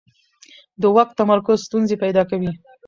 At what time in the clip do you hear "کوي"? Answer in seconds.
2.29-2.51